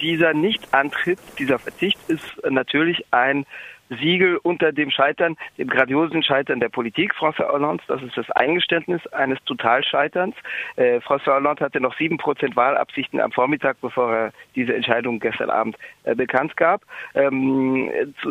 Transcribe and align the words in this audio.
dieser 0.00 0.34
Nichtantritt, 0.34 1.18
dieser 1.38 1.58
Verzicht 1.58 1.98
ist 2.08 2.24
natürlich 2.48 3.04
ein 3.10 3.46
Siegel 3.90 4.38
unter 4.42 4.72
dem 4.72 4.90
Scheitern, 4.90 5.36
dem 5.58 5.68
grandiosen 5.68 6.22
Scheitern 6.22 6.60
der 6.60 6.68
Politik 6.68 7.12
François 7.14 7.50
Hollande. 7.52 7.82
Das 7.88 8.02
ist 8.02 8.16
das 8.16 8.30
Eingeständnis 8.30 9.04
eines 9.08 9.42
Totalscheiterns. 9.44 10.36
Äh, 10.76 10.98
François 10.98 11.34
Hollande 11.34 11.64
hatte 11.64 11.80
noch 11.80 11.96
sieben 11.98 12.16
Prozent 12.16 12.54
Wahlabsichten 12.56 13.20
am 13.20 13.32
Vormittag, 13.32 13.80
bevor 13.80 14.14
er 14.14 14.32
diese 14.54 14.74
Entscheidung 14.74 15.18
gestern 15.18 15.50
Abend 15.50 15.76
äh, 16.04 16.14
bekannt 16.14 16.56
gab. 16.56 16.82
Ähm, 17.14 17.90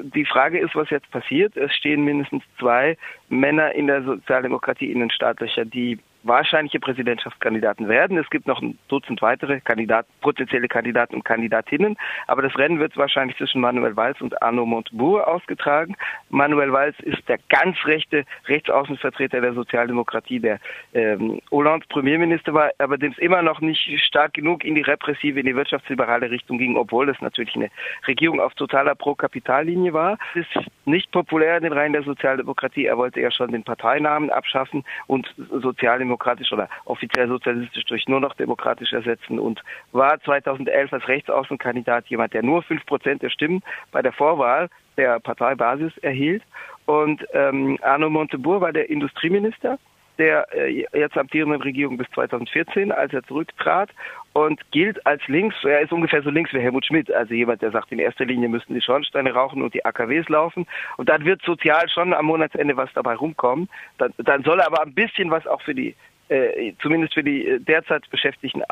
die 0.00 0.24
Frage 0.24 0.58
ist, 0.60 0.74
was 0.74 0.90
jetzt 0.90 1.10
passiert. 1.10 1.56
Es 1.56 1.74
stehen 1.74 2.04
mindestens 2.04 2.44
zwei 2.58 2.96
Männer 3.28 3.72
in 3.72 3.88
der 3.88 4.02
Sozialdemokratie 4.02 4.90
in 4.90 5.00
den 5.00 5.10
Startlöchern, 5.10 5.70
die 5.70 5.98
wahrscheinliche 6.22 6.80
Präsidentschaftskandidaten 6.80 7.88
werden. 7.88 8.18
Es 8.18 8.28
gibt 8.30 8.46
noch 8.46 8.60
ein 8.60 8.78
Dutzend 8.88 9.22
weitere 9.22 9.60
Kandidaten, 9.60 10.10
potenzielle 10.20 10.68
Kandidaten 10.68 11.14
und 11.14 11.24
Kandidatinnen, 11.24 11.96
aber 12.26 12.42
das 12.42 12.56
Rennen 12.58 12.78
wird 12.78 12.96
wahrscheinlich 12.96 13.36
zwischen 13.36 13.60
Manuel 13.60 13.96
Valls 13.96 14.20
und 14.20 14.42
Arnaud 14.42 14.66
Montebourg 14.66 15.26
ausgetragen. 15.26 15.96
Manuel 16.28 16.72
Valls 16.72 16.98
ist 17.00 17.26
der 17.28 17.38
ganz 17.48 17.76
rechte 17.84 18.24
Rechtsaußenvertreter 18.46 19.40
der 19.40 19.54
Sozialdemokratie, 19.54 20.40
der 20.40 20.58
ähm, 20.94 21.40
Hollands 21.50 21.86
Premierminister 21.88 22.52
war, 22.52 22.70
aber 22.78 22.98
dem 22.98 23.12
es 23.12 23.18
immer 23.18 23.42
noch 23.42 23.60
nicht 23.60 23.88
stark 24.04 24.34
genug 24.34 24.64
in 24.64 24.74
die 24.74 24.82
repressive, 24.82 25.40
in 25.40 25.46
die 25.46 25.56
wirtschaftsliberale 25.56 26.30
Richtung 26.30 26.58
ging, 26.58 26.76
obwohl 26.76 27.08
es 27.08 27.20
natürlich 27.20 27.56
eine 27.56 27.70
Regierung 28.06 28.40
auf 28.40 28.54
totaler 28.54 28.94
Pro-Kapitallinie 28.94 29.92
war. 29.92 30.18
Es 30.34 30.46
ist 30.54 30.66
nicht 30.84 31.10
populär 31.12 31.56
in 31.56 31.64
den 31.64 31.72
Reihen 31.72 31.92
der 31.92 32.02
Sozialdemokratie. 32.02 32.86
Er 32.86 32.98
wollte 32.98 33.20
ja 33.20 33.30
schon 33.30 33.52
den 33.52 33.62
Parteinamen 33.62 34.30
abschaffen 34.30 34.84
und 35.06 35.32
Sozialdemokratie 35.36 36.09
demokratisch 36.10 36.52
oder 36.52 36.68
offiziell 36.86 37.28
sozialistisch 37.28 37.84
durch 37.84 38.08
nur 38.08 38.20
noch 38.20 38.34
demokratisch 38.34 38.92
ersetzen 38.92 39.38
und 39.38 39.62
war 39.92 40.20
2011 40.20 40.92
als 40.92 41.06
Rechtsaußenkandidat 41.06 42.06
jemand, 42.08 42.34
der 42.34 42.42
nur 42.42 42.62
fünf 42.62 42.84
Prozent 42.86 43.22
der 43.22 43.30
Stimmen 43.30 43.62
bei 43.92 44.02
der 44.02 44.12
Vorwahl 44.12 44.68
der 44.96 45.20
Parteibasis 45.20 45.96
erhielt. 45.98 46.42
Und 46.86 47.24
ähm, 47.32 47.78
Arno 47.82 48.10
Montebourg 48.10 48.60
war 48.60 48.72
der 48.72 48.90
Industrieminister 48.90 49.78
der 50.20 50.46
äh, 50.54 50.86
jetzt 50.92 51.16
amtierenden 51.16 51.62
Regierung 51.62 51.96
bis 51.96 52.06
2014, 52.10 52.92
als 52.92 53.12
er 53.12 53.22
zurücktrat 53.24 53.90
und 54.34 54.60
gilt 54.70 55.04
als 55.06 55.26
links. 55.28 55.56
Er 55.64 55.80
ist 55.80 55.92
ungefähr 55.92 56.22
so 56.22 56.30
links 56.30 56.52
wie 56.52 56.60
Helmut 56.60 56.84
Schmidt, 56.84 57.10
also 57.12 57.32
jemand, 57.32 57.62
der 57.62 57.70
sagt, 57.70 57.90
in 57.90 57.98
erster 57.98 58.26
Linie 58.26 58.48
müssen 58.48 58.74
die 58.74 58.82
Schornsteine 58.82 59.32
rauchen 59.32 59.62
und 59.62 59.72
die 59.72 59.84
AKWs 59.84 60.28
laufen. 60.28 60.66
Und 60.98 61.08
dann 61.08 61.24
wird 61.24 61.42
sozial 61.42 61.88
schon 61.88 62.12
am 62.12 62.26
Monatsende 62.26 62.76
was 62.76 62.92
dabei 62.92 63.14
rumkommen. 63.14 63.68
Dann, 63.96 64.12
dann 64.18 64.44
soll 64.44 64.60
er 64.60 64.66
aber 64.66 64.82
ein 64.82 64.94
bisschen 64.94 65.30
was 65.30 65.46
auch 65.46 65.62
für 65.62 65.74
die, 65.74 65.96
äh, 66.30 66.72
zumindest 66.80 67.14
für 67.14 67.24
die 67.24 67.46
äh, 67.46 67.60
derzeit 67.60 68.08
Beschäftigten 68.10 68.62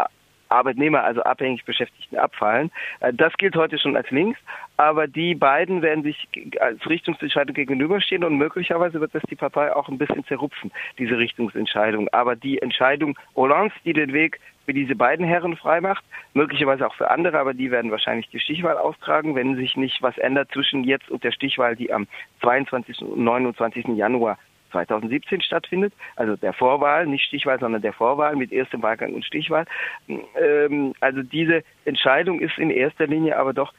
Arbeitnehmer, 0.48 1.04
also 1.04 1.22
abhängig 1.22 1.64
Beschäftigten, 1.64 2.16
abfallen. 2.16 2.70
Äh, 3.00 3.12
das 3.12 3.32
gilt 3.34 3.56
heute 3.56 3.78
schon 3.78 3.96
als 3.96 4.10
links, 4.10 4.38
aber 4.76 5.06
die 5.06 5.34
beiden 5.34 5.82
werden 5.82 6.04
sich 6.04 6.28
als 6.60 6.84
Richtungsentscheidung 6.88 7.54
gegenüberstehen 7.54 8.24
und 8.24 8.36
möglicherweise 8.36 9.00
wird 9.00 9.14
das 9.14 9.22
die 9.30 9.36
Partei 9.36 9.74
auch 9.74 9.88
ein 9.88 9.98
bisschen 9.98 10.24
zerrupfen, 10.24 10.72
diese 10.98 11.18
Richtungsentscheidung. 11.18 12.08
Aber 12.12 12.36
die 12.36 12.60
Entscheidung 12.60 13.18
Hollands, 13.34 13.74
die 13.84 13.92
den 13.92 14.12
Weg 14.12 14.40
für 14.66 14.74
diese 14.74 14.94
beiden 14.94 15.24
Herren 15.24 15.56
freimacht, 15.56 16.04
möglicherweise 16.34 16.86
auch 16.86 16.94
für 16.94 17.10
andere, 17.10 17.38
aber 17.38 17.54
die 17.54 17.70
werden 17.70 17.90
wahrscheinlich 17.90 18.28
die 18.28 18.38
Stichwahl 18.38 18.76
austragen, 18.76 19.34
wenn 19.34 19.56
sich 19.56 19.76
nicht 19.76 20.02
was 20.02 20.18
ändert 20.18 20.50
zwischen 20.52 20.84
jetzt 20.84 21.10
und 21.10 21.24
der 21.24 21.32
Stichwahl, 21.32 21.74
die 21.74 21.90
am 21.90 22.06
22. 22.42 23.00
und 23.00 23.24
29. 23.24 23.86
Januar 23.96 24.38
2017 24.70 25.40
stattfindet, 25.40 25.92
also 26.16 26.36
der 26.36 26.52
Vorwahl, 26.52 27.06
nicht 27.06 27.24
Stichwahl, 27.24 27.58
sondern 27.58 27.82
der 27.82 27.92
Vorwahl 27.92 28.36
mit 28.36 28.52
erstem 28.52 28.82
Wahlgang 28.82 29.14
und 29.14 29.24
Stichwahl. 29.24 29.66
Ähm, 30.08 30.94
also 31.00 31.22
diese 31.22 31.62
Entscheidung 31.84 32.40
ist 32.40 32.58
in 32.58 32.70
erster 32.70 33.06
Linie 33.06 33.36
aber 33.38 33.52
doch 33.52 33.72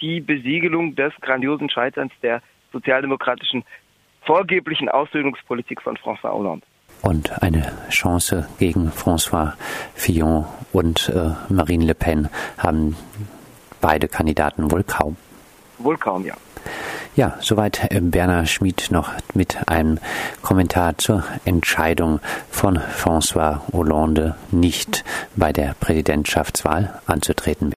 die 0.00 0.20
Besiegelung 0.20 0.94
des 0.94 1.12
grandiosen 1.20 1.70
Scheiterns 1.70 2.12
der 2.22 2.42
sozialdemokratischen 2.72 3.64
vorgeblichen 4.22 4.88
Aussöhnungspolitik 4.88 5.82
von 5.82 5.96
François 5.96 6.32
Hollande. 6.32 6.66
Und 7.02 7.42
eine 7.42 7.72
Chance 7.90 8.48
gegen 8.58 8.90
François 8.90 9.52
Fillon 9.94 10.46
und 10.72 11.10
äh, 11.10 11.52
Marine 11.52 11.84
Le 11.84 11.94
Pen 11.94 12.28
haben 12.56 12.96
beide 13.80 14.08
Kandidaten 14.08 14.70
wohl 14.70 14.84
kaum. 14.84 15.16
Wohl 15.78 15.98
kaum, 15.98 16.24
ja. 16.24 16.34
Ja, 17.16 17.38
soweit 17.40 17.92
äh, 17.92 18.00
Berner 18.00 18.44
Schmid 18.44 18.88
noch 18.90 19.12
mit 19.34 19.68
einem 19.68 19.98
Kommentar 20.42 20.98
zur 20.98 21.22
Entscheidung 21.44 22.18
von 22.50 22.78
François 22.78 23.60
Hollande, 23.72 24.34
nicht 24.50 25.04
bei 25.36 25.52
der 25.52 25.76
Präsidentschaftswahl 25.78 27.00
anzutreten. 27.06 27.72